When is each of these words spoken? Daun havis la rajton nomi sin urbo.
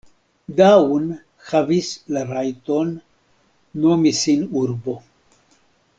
Daun 0.59 1.03
havis 1.49 1.91
la 2.17 2.23
rajton 2.31 2.91
nomi 3.85 4.17
sin 4.25 4.45
urbo. 4.63 5.01